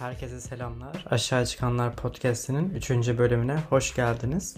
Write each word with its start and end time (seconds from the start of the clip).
Herkese 0.00 0.40
selamlar. 0.40 1.04
Aşağı 1.10 1.46
Çıkanlar 1.46 1.96
Podcast'inin 1.96 2.70
3. 2.70 2.90
bölümüne 2.90 3.58
hoş 3.70 3.94
geldiniz. 3.94 4.56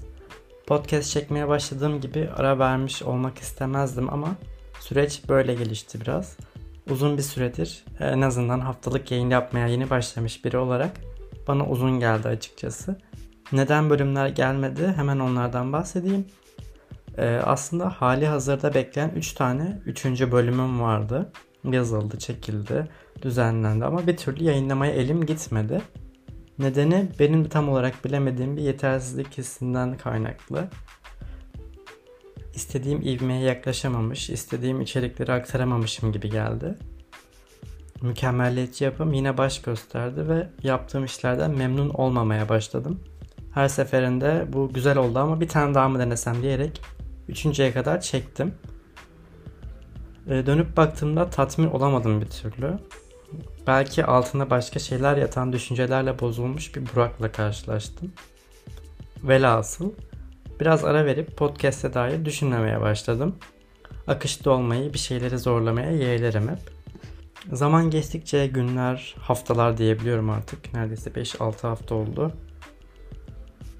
Podcast 0.67 1.11
çekmeye 1.11 1.49
başladığım 1.49 2.01
gibi 2.01 2.31
ara 2.37 2.59
vermiş 2.59 3.03
olmak 3.03 3.39
istemezdim 3.39 4.13
ama 4.13 4.29
süreç 4.81 5.23
böyle 5.29 5.55
gelişti 5.55 6.01
biraz. 6.01 6.37
Uzun 6.91 7.17
bir 7.17 7.23
süredir 7.23 7.85
en 8.01 8.21
azından 8.21 8.61
haftalık 8.61 9.11
yayın 9.11 9.31
yapmaya 9.31 9.67
yeni 9.67 9.91
başlamış 9.91 10.45
biri 10.45 10.59
olarak 10.59 10.97
bana 11.49 11.67
uzun 11.67 12.01
geldi 12.01 12.29
açıkçası. 12.29 12.97
Neden 13.53 13.91
bölümler 13.91 14.29
gelmedi 14.29 14.93
hemen 14.97 15.19
onlardan 15.19 15.73
bahsedeyim. 15.73 16.27
Ee, 17.19 17.41
aslında 17.45 17.89
hali 17.89 18.27
hazırda 18.27 18.75
bekleyen 18.75 19.11
3 19.17 19.33
tane 19.33 19.83
3. 19.87 20.05
bölümüm 20.05 20.81
vardı. 20.81 21.33
Yazıldı, 21.65 22.19
çekildi, 22.19 22.89
düzenlendi 23.23 23.85
ama 23.85 24.07
bir 24.07 24.17
türlü 24.17 24.45
yayınlamaya 24.45 24.93
elim 24.93 25.27
gitmedi. 25.27 25.83
Nedeni 26.59 27.09
benim 27.19 27.49
tam 27.49 27.69
olarak 27.69 28.05
bilemediğim 28.05 28.57
bir 28.57 28.63
yetersizlik 28.63 29.39
hissinden 29.39 29.97
kaynaklı. 29.97 30.69
İstediğim 32.55 33.03
ivmeye 33.03 33.41
yaklaşamamış, 33.41 34.31
istediğim 34.31 34.81
içerikleri 34.81 35.33
aktaramamışım 35.33 36.13
gibi 36.13 36.31
geldi. 36.31 36.75
Mükemmelliyetçi 38.03 38.85
yapım 38.85 39.13
yine 39.13 39.39
baş 39.39 39.63
gösterdi 39.63 40.29
ve 40.29 40.49
yaptığım 40.63 41.05
işlerden 41.05 41.51
memnun 41.51 41.89
olmamaya 41.91 42.49
başladım. 42.49 43.01
Her 43.55 43.69
seferinde 43.69 44.47
bu 44.53 44.73
güzel 44.73 44.99
oldu 44.99 45.19
ama 45.19 45.41
bir 45.41 45.49
tane 45.49 45.75
daha 45.75 45.89
mı 45.89 45.99
denesem 45.99 46.43
diyerek 46.43 46.81
üçüncüye 47.29 47.73
kadar 47.73 48.01
çektim. 48.01 48.55
Ee, 50.29 50.47
dönüp 50.47 50.77
baktığımda 50.77 51.31
tatmin 51.31 51.67
olamadım 51.67 52.21
bir 52.21 52.27
türlü. 52.27 52.79
Belki 53.67 54.05
altında 54.05 54.51
başka 54.51 54.79
şeyler 54.79 55.17
yatan 55.17 55.53
düşüncelerle 55.53 56.19
bozulmuş 56.19 56.77
bir 56.77 56.83
Burak'la 56.95 57.33
karşılaştım. 57.33 58.13
Velhasıl 59.23 59.93
biraz 60.61 60.85
ara 60.85 61.05
verip 61.07 61.37
podcast'e 61.37 61.95
dair 61.95 62.25
düşünmemeye 62.25 62.81
başladım. 62.81 63.37
Akışta 64.07 64.51
olmayı, 64.51 64.93
bir 64.93 64.99
şeyleri 64.99 65.39
zorlamaya 65.39 65.91
yeğlerim 65.91 66.49
hep. 66.49 66.59
Zaman 67.53 67.91
geçtikçe 67.91 68.47
günler, 68.47 69.15
haftalar 69.19 69.77
diyebiliyorum 69.77 70.31
artık. 70.31 70.75
Neredeyse 70.75 71.11
5-6 71.11 71.67
hafta 71.67 71.95
oldu. 71.95 72.33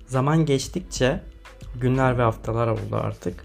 Zaman 0.07 0.47
geçtikçe 0.47 1.21
günler 1.81 2.19
ve 2.19 2.23
haftalar 2.23 2.69
oldu 2.69 2.97
artık. 2.97 3.45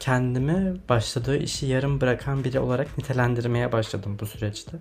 Kendimi 0.00 0.74
başladığı 0.88 1.36
işi 1.36 1.66
yarım 1.66 2.00
bırakan 2.00 2.44
biri 2.44 2.60
olarak 2.60 2.98
nitelendirmeye 2.98 3.72
başladım 3.72 4.16
bu 4.20 4.26
süreçte. 4.26 4.76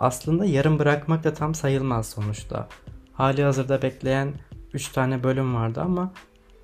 Aslında 0.00 0.44
yarım 0.44 0.78
bırakmak 0.78 1.24
da 1.24 1.34
tam 1.34 1.54
sayılmaz 1.54 2.08
sonuçta. 2.08 2.68
Hali 3.12 3.42
hazırda 3.42 3.82
bekleyen 3.82 4.34
3 4.72 4.88
tane 4.88 5.22
bölüm 5.24 5.54
vardı 5.54 5.80
ama 5.80 6.12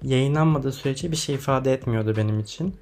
yayınlanmadığı 0.03 0.73
sürece 0.73 1.11
bir 1.11 1.17
şey 1.17 1.35
ifade 1.35 1.73
etmiyordu 1.73 2.15
benim 2.17 2.41
için. 2.41 2.77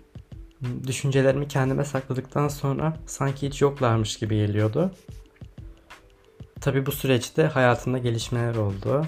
Düşüncelerimi 0.87 1.49
kendime 1.49 1.85
sakladıktan 1.85 2.49
sonra 2.49 2.97
sanki 3.07 3.47
hiç 3.47 3.63
yoklarmış 3.63 4.19
gibi 4.19 4.37
geliyordu. 4.37 4.91
Tabi 6.61 6.87
bu 6.87 6.93
süreçte 6.93 7.43
hayatımda 7.43 7.99
gelişmeler 7.99 8.55
oldu. 8.55 9.07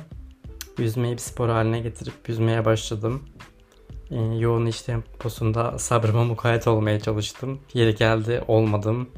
Yüzmeyi 0.78 1.14
bir 1.14 1.20
spor 1.20 1.48
haline 1.48 1.80
getirip 1.80 2.28
yüzmeye 2.28 2.64
başladım. 2.64 3.22
Ee, 4.10 4.16
yoğun 4.16 4.66
iş 4.66 4.82
temposunda 4.82 5.78
sabrıma 5.78 6.24
mukayyet 6.24 6.68
olmaya 6.68 7.00
çalıştım. 7.00 7.60
Yeri 7.74 7.94
geldi 7.94 8.44
olmadım. 8.48 9.08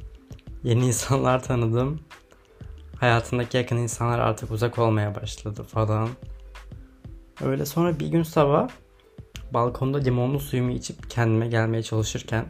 Yeni 0.64 0.86
insanlar 0.86 1.42
tanıdım. 1.42 2.00
Hayatındaki 3.00 3.56
yakın 3.56 3.76
insanlar 3.76 4.18
artık 4.18 4.50
uzak 4.50 4.78
olmaya 4.78 5.14
başladı 5.14 5.62
falan. 5.62 6.08
Öyle 7.44 7.66
sonra 7.66 8.00
bir 8.00 8.06
gün 8.06 8.22
sabah 8.22 8.68
balkonda 9.50 9.98
limonlu 9.98 10.40
suyumu 10.40 10.70
içip 10.70 11.11
kendime 11.11 11.48
gelmeye 11.48 11.83
çalışırken 11.83 12.44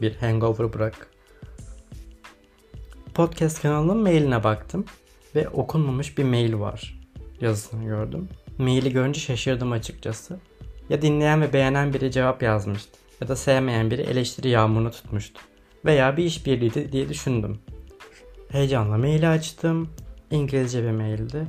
bir 0.00 0.16
hangover 0.16 0.72
bırak. 0.72 1.10
Podcast 3.14 3.62
kanalının 3.62 3.96
mailine 3.96 4.44
baktım 4.44 4.84
ve 5.34 5.48
okunmamış 5.48 6.18
bir 6.18 6.24
mail 6.24 6.54
var 6.54 7.00
yazısını 7.40 7.84
gördüm. 7.84 8.28
Maili 8.58 8.92
görünce 8.92 9.20
şaşırdım 9.20 9.72
açıkçası. 9.72 10.40
Ya 10.88 11.02
dinleyen 11.02 11.42
ve 11.42 11.52
beğenen 11.52 11.94
biri 11.94 12.10
cevap 12.10 12.42
yazmıştı 12.42 12.98
ya 13.20 13.28
da 13.28 13.36
sevmeyen 13.36 13.90
biri 13.90 14.02
eleştiri 14.02 14.48
yağmurunu 14.48 14.90
tutmuştu. 14.90 15.40
Veya 15.84 16.16
bir 16.16 16.24
işbirliğiydi 16.24 16.92
diye 16.92 17.08
düşündüm. 17.08 17.58
Heyecanla 18.48 18.98
maili 18.98 19.28
açtım. 19.28 19.88
İngilizce 20.30 20.82
bir 20.82 20.90
maildi. 20.90 21.46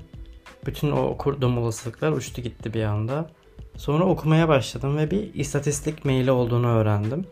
Bütün 0.66 0.91
o 0.91 1.01
okurduğum 1.01 1.57
olasılıklar 1.57 2.11
uçtu 2.11 2.41
gitti 2.41 2.73
bir 2.73 2.83
anda. 2.83 3.29
Sonra 3.77 4.03
okumaya 4.03 4.47
başladım 4.47 4.97
ve 4.97 5.11
bir 5.11 5.33
istatistik 5.33 6.05
maili 6.05 6.31
olduğunu 6.31 6.67
öğrendim. 6.67 7.25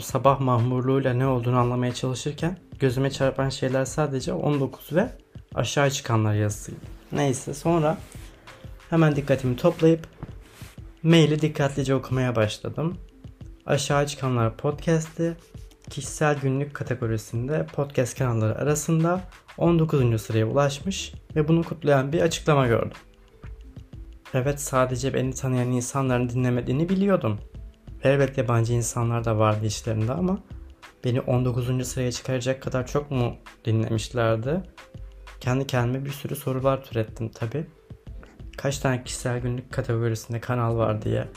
Sabah 0.00 0.40
mahmurluğuyla 0.40 1.12
ne 1.14 1.26
olduğunu 1.26 1.58
anlamaya 1.58 1.94
çalışırken 1.94 2.56
gözüme 2.80 3.10
çarpan 3.10 3.48
şeyler 3.48 3.84
sadece 3.84 4.32
19 4.32 4.92
ve 4.92 5.08
aşağı 5.54 5.90
çıkanlar 5.90 6.34
yazısıydı. 6.34 6.80
Neyse 7.12 7.54
sonra 7.54 7.98
hemen 8.90 9.16
dikkatimi 9.16 9.56
toplayıp 9.56 10.06
maili 11.02 11.40
dikkatlice 11.40 11.94
okumaya 11.94 12.36
başladım. 12.36 12.98
Aşağı 13.66 14.06
çıkanlar 14.06 14.56
podcast'i 14.56 15.36
kişisel 15.90 16.38
günlük 16.40 16.74
kategorisinde 16.74 17.66
podcast 17.66 18.18
kanalları 18.18 18.58
arasında 18.58 19.20
19. 19.58 20.22
sıraya 20.22 20.46
ulaşmış 20.46 21.14
ve 21.36 21.48
bunu 21.48 21.62
kutlayan 21.62 22.12
bir 22.12 22.20
açıklama 22.20 22.66
gördüm. 22.66 22.98
Evet 24.34 24.60
sadece 24.60 25.14
beni 25.14 25.34
tanıyan 25.34 25.70
insanların 25.70 26.28
dinlemediğini 26.28 26.88
biliyordum. 26.88 27.38
Elbette 28.02 28.40
yabancı 28.40 28.72
insanlar 28.72 29.24
da 29.24 29.38
vardı 29.38 29.66
işlerinde 29.66 30.12
ama 30.12 30.38
beni 31.04 31.20
19. 31.20 31.88
sıraya 31.88 32.12
çıkaracak 32.12 32.62
kadar 32.62 32.86
çok 32.86 33.10
mu 33.10 33.36
dinlemişlerdi? 33.64 34.62
Kendi 35.40 35.66
kendime 35.66 36.04
bir 36.04 36.10
sürü 36.10 36.36
sorular 36.36 36.84
türettim 36.84 37.28
tabi. 37.28 37.66
Kaç 38.56 38.78
tane 38.78 39.04
kişisel 39.04 39.40
günlük 39.40 39.72
kategorisinde 39.72 40.40
kanal 40.40 40.76
var 40.76 41.02
diye 41.02 41.28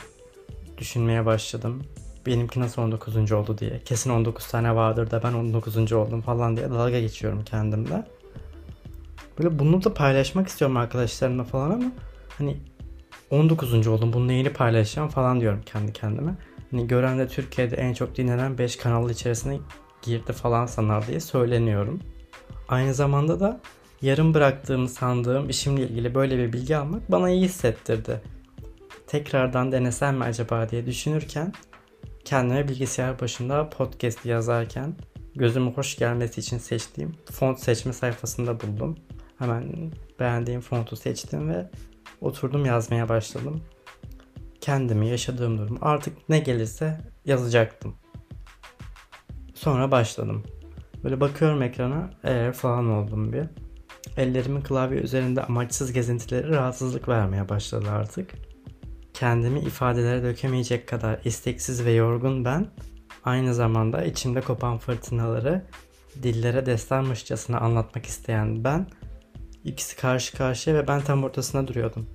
düşünmeye 0.78 1.26
başladım 1.26 1.82
benimki 2.26 2.60
nasıl 2.60 2.82
19. 2.82 3.32
oldu 3.32 3.58
diye. 3.58 3.80
Kesin 3.84 4.10
19 4.10 4.46
tane 4.46 4.74
vardır 4.74 5.10
da 5.10 5.22
ben 5.22 5.32
19. 5.32 5.92
oldum 5.92 6.20
falan 6.20 6.56
diye 6.56 6.70
dalga 6.70 7.00
geçiyorum 7.00 7.44
kendimle. 7.44 8.06
Böyle 9.38 9.58
bunu 9.58 9.84
da 9.84 9.94
paylaşmak 9.94 10.48
istiyorum 10.48 10.76
arkadaşlarımla 10.76 11.44
falan 11.44 11.70
ama 11.70 11.92
hani 12.38 12.56
19. 13.30 13.86
oldum 13.86 14.12
bunu 14.12 14.28
neyini 14.28 14.52
paylaşacağım 14.52 15.08
falan 15.08 15.40
diyorum 15.40 15.60
kendi 15.66 15.92
kendime. 15.92 16.34
Hani 16.70 16.86
gören 16.86 17.18
de 17.18 17.28
Türkiye'de 17.28 17.76
en 17.76 17.94
çok 17.94 18.16
dinlenen 18.16 18.58
5 18.58 18.76
kanal 18.76 19.10
içerisine 19.10 19.58
girdi 20.02 20.32
falan 20.32 20.66
sanar 20.66 21.06
diye 21.06 21.20
söyleniyorum. 21.20 22.00
Aynı 22.68 22.94
zamanda 22.94 23.40
da 23.40 23.60
yarım 24.02 24.34
bıraktığımı 24.34 24.88
sandığım 24.88 25.48
işimle 25.48 25.82
ilgili 25.82 26.14
böyle 26.14 26.38
bir 26.38 26.52
bilgi 26.52 26.76
almak 26.76 27.10
bana 27.10 27.30
iyi 27.30 27.42
hissettirdi. 27.42 28.20
Tekrardan 29.06 29.72
denesem 29.72 30.16
mi 30.16 30.24
acaba 30.24 30.68
diye 30.68 30.86
düşünürken 30.86 31.52
kendime 32.30 32.68
bilgisayar 32.68 33.20
başında 33.20 33.70
podcast 33.70 34.26
yazarken 34.26 34.94
gözüme 35.34 35.70
hoş 35.70 35.98
gelmesi 35.98 36.40
için 36.40 36.58
seçtiğim 36.58 37.12
font 37.32 37.60
seçme 37.60 37.92
sayfasında 37.92 38.60
buldum. 38.60 38.96
Hemen 39.38 39.92
beğendiğim 40.20 40.60
fontu 40.60 40.96
seçtim 40.96 41.48
ve 41.48 41.70
oturdum 42.20 42.64
yazmaya 42.64 43.08
başladım. 43.08 43.62
Kendimi, 44.60 45.08
yaşadığım 45.08 45.58
durum 45.58 45.78
artık 45.80 46.28
ne 46.28 46.38
gelirse 46.38 47.00
yazacaktım. 47.24 47.94
Sonra 49.54 49.90
başladım. 49.90 50.44
Böyle 51.04 51.20
bakıyorum 51.20 51.62
ekrana 51.62 52.10
eğer 52.24 52.52
falan 52.52 52.90
oldum 52.90 53.32
bir. 53.32 53.44
Ellerimin 54.16 54.60
klavye 54.60 55.00
üzerinde 55.00 55.42
amaçsız 55.42 55.92
gezintileri 55.92 56.48
rahatsızlık 56.48 57.08
vermeye 57.08 57.48
başladı 57.48 57.90
artık 57.90 58.49
kendimi 59.20 59.60
ifadelere 59.60 60.22
dökemeyecek 60.22 60.88
kadar 60.88 61.20
isteksiz 61.24 61.84
ve 61.84 61.92
yorgun 61.92 62.44
ben, 62.44 62.66
aynı 63.24 63.54
zamanda 63.54 64.04
içimde 64.04 64.40
kopan 64.40 64.78
fırtınaları 64.78 65.66
dillere 66.22 66.66
destanmışçasına 66.66 67.58
anlatmak 67.58 68.06
isteyen 68.06 68.64
ben, 68.64 68.86
ikisi 69.64 69.96
karşı 69.96 70.36
karşıya 70.36 70.76
ve 70.76 70.88
ben 70.88 71.00
tam 71.00 71.24
ortasına 71.24 71.68
duruyordum. 71.68 72.06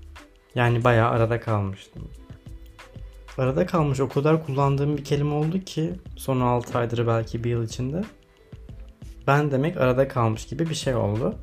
Yani 0.55 0.83
bayağı 0.83 1.09
arada 1.09 1.39
kalmıştım. 1.39 2.11
Arada 3.37 3.65
kalmış 3.65 3.99
o 3.99 4.09
kadar 4.09 4.45
kullandığım 4.45 4.97
bir 4.97 5.03
kelime 5.03 5.33
oldu 5.33 5.59
ki 5.59 5.93
son 6.15 6.41
6 6.41 6.77
aydır 6.77 7.07
belki 7.07 7.43
bir 7.43 7.49
yıl 7.49 7.63
içinde. 7.63 8.01
Ben 9.27 9.51
demek 9.51 9.77
arada 9.77 10.07
kalmış 10.07 10.45
gibi 10.45 10.69
bir 10.69 10.75
şey 10.75 10.95
oldu. 10.95 11.35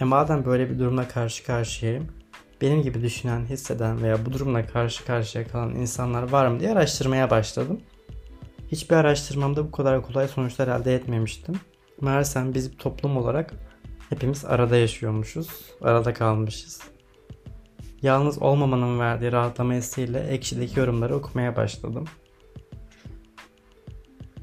E 0.00 0.04
madem 0.04 0.44
böyle 0.44 0.70
bir 0.70 0.78
durumla 0.78 1.08
karşı 1.08 1.44
karşıyayım 1.44 2.17
benim 2.60 2.82
gibi 2.82 3.02
düşünen, 3.02 3.46
hisseden 3.46 4.02
veya 4.02 4.26
bu 4.26 4.32
durumla 4.32 4.66
karşı 4.66 5.04
karşıya 5.04 5.46
kalan 5.46 5.74
insanlar 5.74 6.32
var 6.32 6.46
mı 6.46 6.60
diye 6.60 6.70
araştırmaya 6.70 7.30
başladım. 7.30 7.80
Hiçbir 8.72 8.96
araştırmamda 8.96 9.66
bu 9.66 9.70
kadar 9.70 10.02
kolay 10.02 10.28
sonuçlar 10.28 10.68
elde 10.80 10.94
etmemiştim. 10.94 11.54
Meğersem 12.00 12.54
biz 12.54 12.76
toplum 12.76 13.16
olarak 13.16 13.54
Hepimiz 14.08 14.44
arada 14.44 14.76
yaşıyormuşuz. 14.76 15.48
Arada 15.80 16.14
kalmışız. 16.14 16.80
Yalnız 18.02 18.42
olmamanın 18.42 19.00
verdiği 19.00 19.32
rahatlama 19.32 19.74
hissiyle 19.74 20.20
ekşideki 20.20 20.80
yorumları 20.80 21.16
okumaya 21.16 21.56
başladım. 21.56 22.04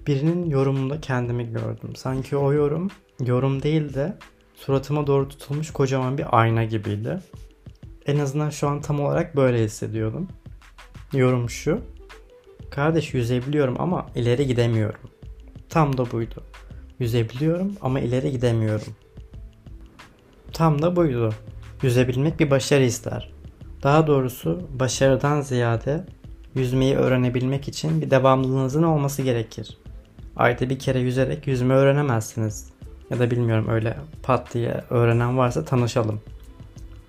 Birinin 0.08 0.50
yorumunda 0.50 1.02
kendimi 1.02 1.52
gördüm. 1.52 1.96
Sanki 1.96 2.38
o 2.38 2.54
yorum 2.54 2.90
yorum 3.20 3.64
değil 3.64 3.94
de 3.94 4.18
suratıma 4.56 5.08
doğru 5.08 5.30
tutulmuş 5.30 5.72
kocaman 5.72 6.18
bir 6.18 6.40
ayna 6.40 6.64
gibiydi. 6.64 7.20
En 8.08 8.20
azından 8.20 8.50
şu 8.50 8.68
an 8.68 8.82
tam 8.82 9.00
olarak 9.00 9.36
böyle 9.36 9.64
hissediyordum. 9.64 10.28
Yorum 11.14 11.50
şu. 11.50 11.82
Kardeş 12.70 13.14
yüzebiliyorum 13.14 13.76
ama 13.80 14.06
ileri 14.16 14.48
gidemiyorum. 14.48 15.00
Tam 15.70 15.98
da 15.98 16.12
buydu. 16.12 16.44
Yüzebiliyorum 17.00 17.72
ama 17.82 18.00
ileri 18.00 18.32
gidemiyorum. 18.32 18.96
Tam 20.54 20.82
da 20.82 20.96
buydu. 20.96 21.34
Yüzebilmek 21.82 22.40
bir 22.40 22.50
başarı 22.50 22.84
ister. 22.84 23.32
Daha 23.84 24.08
doğrusu 24.08 24.62
başarıdan 24.80 25.42
ziyade 25.42 26.06
yüzmeyi 26.56 26.96
öğrenebilmek 26.96 27.68
için 27.68 28.02
bir 28.02 28.12
devamlılığınızın 28.12 28.84
olması 28.84 29.22
gerekir. 29.22 29.78
Ayda 30.36 30.70
bir 30.70 30.80
kere 30.80 31.00
yüzerek 31.00 31.48
yüzme 31.48 31.74
öğrenemezsiniz. 31.74 32.70
Ya 33.10 33.20
da 33.20 33.32
bilmiyorum 33.32 33.68
öyle 33.70 33.98
pat 34.24 34.54
diye 34.54 34.84
öğrenen 34.90 35.38
varsa 35.38 35.66
tanışalım. 35.66 36.22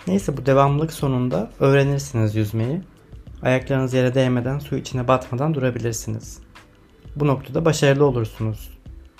Neyse 0.06 0.37
bu 0.37 0.47
devamlılık 0.47 0.93
sonunda 0.93 1.50
öğrenirsiniz 1.61 2.35
yüzmeyi. 2.35 2.81
Ayaklarınız 3.43 3.94
yere 3.94 4.14
değmeden 4.14 4.58
su 4.58 4.76
içine 4.76 5.08
batmadan 5.08 5.55
durabilirsiniz. 5.55 6.38
Bu 7.17 7.26
noktada 7.26 7.64
başarılı 7.64 8.05
olursunuz. 8.05 8.70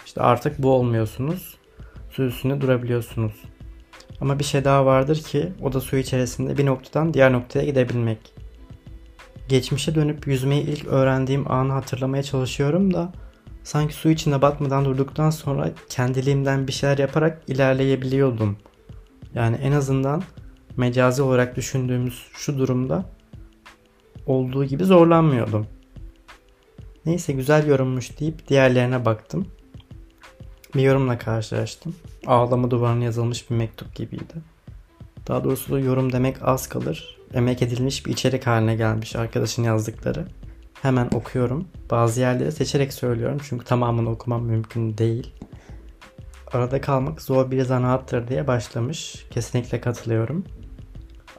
İşte 0.07 0.21
artık 0.21 0.63
bu 0.63 0.73
olmuyorsunuz. 0.73 1.57
Su 2.11 2.23
üstünde 2.23 2.61
durabiliyorsunuz. 2.61 3.33
Ama 4.21 4.39
bir 4.39 4.45
şey 4.45 4.65
daha 4.65 4.87
vardır 4.87 5.17
ki 5.17 5.53
o 5.63 5.73
da 5.73 5.81
su 5.81 5.97
içerisinde 5.97 6.59
bir 6.59 6.67
noktadan 6.67 7.15
diğer 7.15 7.33
noktaya 7.33 7.65
gidebilmek. 7.65 8.35
Geçmişe 9.49 9.95
dönüp 9.95 10.27
yüzmeyi 10.27 10.63
ilk 10.63 10.87
öğrendiğim 10.87 11.51
anı 11.53 11.73
hatırlamaya 11.73 12.23
çalışıyorum 12.23 12.95
da 12.95 13.13
sanki 13.65 13.95
su 13.95 14.11
içinde 14.11 14.43
batmadan 14.43 14.85
durduktan 14.85 15.31
sonra 15.31 15.71
kendiliğimden 15.89 16.67
bir 16.67 16.73
şeyler 16.73 16.99
yaparak 16.99 17.43
ilerleyebiliyordum. 17.49 18.57
Yani 19.35 19.57
en 19.57 19.73
azından 19.73 20.23
mecazi 20.77 21.23
olarak 21.23 21.57
düşündüğümüz 21.57 22.27
şu 22.35 22.59
durumda 22.59 23.05
olduğu 24.27 24.65
gibi 24.65 24.85
zorlanmıyordum. 24.85 25.67
Neyse 27.07 27.33
güzel 27.33 27.67
yorummuş 27.67 28.21
deyip 28.21 28.49
diğerlerine 28.49 29.05
baktım. 29.05 29.47
Bir 30.75 30.83
yorumla 30.83 31.19
karşılaştım. 31.19 31.97
Ağlama 32.27 32.71
duvarına 32.71 33.05
yazılmış 33.05 33.51
bir 33.51 33.57
mektup 33.57 33.95
gibiydi. 33.95 34.35
Daha 35.29 35.45
doğrusu 35.45 35.79
yorum 35.79 36.13
demek 36.13 36.37
az 36.43 36.69
kalır. 36.69 37.19
Emek 37.35 37.63
edilmiş 37.63 38.07
bir 38.07 38.13
içerik 38.13 38.47
haline 38.47 38.77
gelmiş 38.77 39.17
arkadaşın 39.17 39.63
yazdıkları. 39.63 40.27
Hemen 40.83 41.09
okuyorum. 41.15 41.69
Bazı 41.91 42.21
yerleri 42.21 42.53
seçerek 42.53 42.93
söylüyorum 42.93 43.39
çünkü 43.49 43.65
tamamını 43.65 44.11
okumam 44.11 44.43
mümkün 44.43 44.99
değil. 44.99 45.35
Arada 46.53 46.81
kalmak 46.81 47.23
zor 47.23 47.51
bir 47.51 47.63
zanaattır 47.63 48.29
diye 48.29 48.47
başlamış. 48.47 49.27
Kesinlikle 49.31 49.81
katılıyorum. 49.81 50.45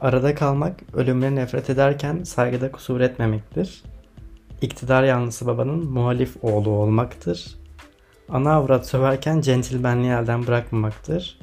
Arada 0.00 0.34
kalmak 0.34 0.80
ölümüne 0.94 1.34
nefret 1.34 1.70
ederken 1.70 2.24
saygıda 2.24 2.72
kusur 2.72 3.00
etmemektir. 3.00 3.82
İktidar 4.62 5.02
yanlısı 5.02 5.46
babanın 5.46 5.90
muhalif 5.90 6.36
oğlu 6.44 6.70
olmaktır. 6.70 7.58
Ana 8.28 8.52
avrat 8.52 8.86
söverken 8.86 9.40
centilmenliği 9.40 10.12
elden 10.12 10.46
bırakmamaktır. 10.46 11.38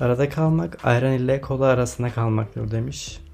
Arada 0.00 0.28
kalmak 0.28 0.84
ayran 0.84 1.12
ile 1.12 1.40
kola 1.40 1.66
arasında 1.66 2.10
kalmaktır 2.10 2.70
demiş. 2.70 3.20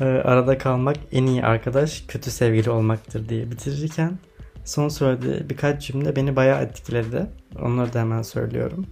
Ee, 0.00 0.04
arada 0.04 0.58
kalmak 0.58 0.96
en 1.12 1.26
iyi 1.26 1.44
arkadaş 1.44 2.04
kötü 2.08 2.30
sevgili 2.30 2.70
olmaktır 2.70 3.28
diye 3.28 3.50
bitirirken 3.50 4.18
son 4.64 4.88
söylediği 4.88 5.50
birkaç 5.50 5.86
cümle 5.86 6.16
beni 6.16 6.36
bayağı 6.36 6.62
etkiledi. 6.62 7.26
Onları 7.62 7.92
da 7.92 8.00
hemen 8.00 8.22
söylüyorum. 8.22 8.86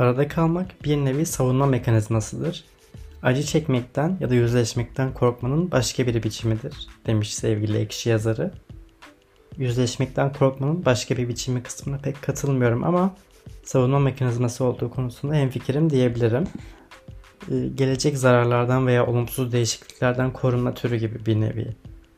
Arada 0.00 0.28
kalmak 0.28 0.84
bir 0.84 0.96
nevi 0.96 1.26
savunma 1.26 1.66
mekanizmasıdır. 1.66 2.64
Acı 3.22 3.42
çekmekten 3.42 4.16
ya 4.20 4.30
da 4.30 4.34
yüzleşmekten 4.34 5.14
korkmanın 5.14 5.70
başka 5.70 6.06
bir 6.06 6.22
biçimidir 6.22 6.88
demiş 7.06 7.34
sevgili 7.34 7.78
ekşi 7.78 8.10
yazarı. 8.10 8.52
Yüzleşmekten 9.56 10.32
korkmanın 10.32 10.84
başka 10.84 11.16
bir 11.16 11.28
biçimi 11.28 11.62
kısmına 11.62 11.98
pek 11.98 12.22
katılmıyorum 12.22 12.84
ama 12.84 13.16
savunma 13.64 13.98
mekanizması 13.98 14.64
olduğu 14.64 14.90
konusunda 14.90 15.34
hemfikirim 15.34 15.90
diyebilirim. 15.90 16.44
Ee, 17.50 17.68
gelecek 17.74 18.18
zararlardan 18.18 18.86
veya 18.86 19.06
olumsuz 19.06 19.52
değişikliklerden 19.52 20.32
korunma 20.32 20.74
türü 20.74 20.96
gibi 20.96 21.26
bir 21.26 21.40
nevi 21.40 21.68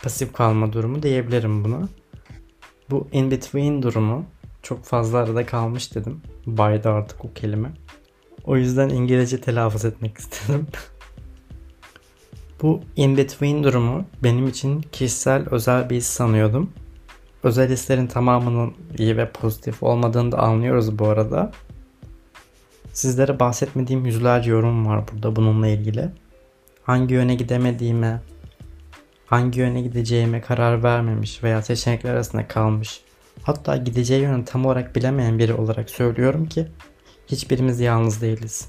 pasif 0.03 0.33
kalma 0.33 0.73
durumu 0.73 1.03
diyebilirim 1.03 1.65
buna. 1.65 1.89
Bu 2.91 3.09
in 3.13 3.31
between 3.31 3.83
durumu 3.83 4.25
çok 4.63 4.85
fazla 4.85 5.19
arada 5.19 5.47
kalmış 5.47 5.95
dedim. 5.95 6.21
Baydı 6.47 6.91
artık 6.91 7.25
o 7.25 7.33
kelime. 7.35 7.73
O 8.45 8.57
yüzden 8.57 8.89
İngilizce 8.89 9.41
telaffuz 9.41 9.85
etmek 9.85 10.19
istedim. 10.19 10.67
Bu 12.63 12.81
in 12.97 13.17
between 13.17 13.65
durumu 13.65 14.05
benim 14.23 14.49
için 14.49 14.81
kişisel 14.81 15.49
özel 15.51 15.91
bir 15.91 15.97
his 15.97 16.07
sanıyordum. 16.07 16.71
Özel 17.43 17.71
hislerin 17.71 18.07
tamamının 18.07 18.75
iyi 18.99 19.17
ve 19.17 19.31
pozitif 19.31 19.83
olmadığını 19.83 20.33
da 20.33 20.39
anlıyoruz 20.39 20.99
bu 20.99 21.09
arada. 21.09 21.53
Sizlere 22.93 23.41
bahsetmediğim 23.41 24.07
yüzlerce 24.07 24.51
yorum 24.51 24.87
var 24.87 25.05
burada 25.13 25.37
bununla 25.37 25.69
ilgili. 25.69 26.09
Hangi 26.83 27.15
yöne 27.15 27.35
gidemediğime, 27.35 28.21
hangi 29.27 29.61
yöne 29.61 29.81
gideceğime 29.81 30.41
karar 30.41 30.83
vermemiş 30.83 31.43
veya 31.43 31.63
seçenekler 31.63 32.15
arasında 32.15 32.49
kalmış. 32.49 33.01
Hatta 33.43 33.77
gideceği 33.77 34.23
yönü 34.23 34.45
tam 34.45 34.67
olarak 34.67 34.97
bilemeyen 34.97 35.39
biri 35.39 35.55
olarak 35.55 35.91
söylüyorum 35.91 36.47
ki 36.47 36.69
hiçbirimiz 37.27 37.81
yalnız 37.81 38.23
değiliz. 38.23 38.69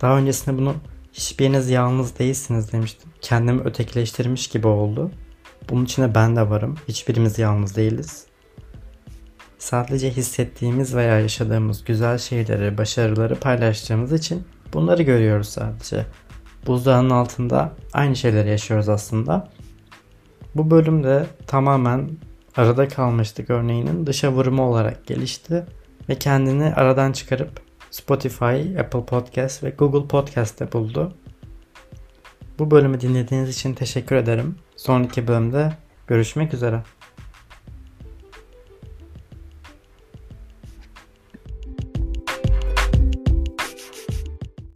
Daha 0.00 0.18
öncesinde 0.18 0.58
bunu 0.58 0.74
hiçbiriniz 1.12 1.70
yalnız 1.70 2.18
değilsiniz 2.18 2.72
demiştim. 2.72 3.10
Kendimi 3.20 3.60
ötekileştirmiş 3.60 4.48
gibi 4.48 4.66
oldu. 4.66 5.10
Bunun 5.70 5.84
içinde 5.84 6.14
ben 6.14 6.36
de 6.36 6.50
varım. 6.50 6.74
Hiçbirimiz 6.88 7.38
yalnız 7.38 7.76
değiliz. 7.76 8.26
Sadece 9.58 10.10
hissettiğimiz 10.10 10.94
veya 10.94 11.20
yaşadığımız 11.20 11.84
güzel 11.84 12.18
şeyleri, 12.18 12.78
başarıları 12.78 13.34
paylaştığımız 13.34 14.12
için 14.12 14.44
bunları 14.72 15.02
görüyoruz 15.02 15.48
sadece. 15.48 16.06
Buzdağının 16.66 17.10
altında 17.10 17.72
aynı 17.92 18.16
şeyleri 18.16 18.48
yaşıyoruz 18.48 18.88
aslında. 18.88 19.48
Bu 20.54 20.70
bölümde 20.70 21.26
tamamen 21.46 22.10
arada 22.58 22.88
kalmıştık 22.88 23.50
örneğinin 23.50 24.06
dışa 24.06 24.32
vurumu 24.32 24.62
olarak 24.62 25.06
gelişti 25.06 25.66
ve 26.08 26.14
kendini 26.14 26.74
aradan 26.74 27.12
çıkarıp 27.12 27.60
Spotify, 27.90 28.78
Apple 28.80 29.04
Podcast 29.04 29.64
ve 29.64 29.70
Google 29.70 30.08
Podcast'te 30.08 30.72
buldu. 30.72 31.14
Bu 32.58 32.70
bölümü 32.70 33.00
dinlediğiniz 33.00 33.48
için 33.48 33.74
teşekkür 33.74 34.16
ederim. 34.16 34.56
Sonraki 34.76 35.28
bölümde 35.28 35.72
görüşmek 36.06 36.54
üzere. 36.54 36.82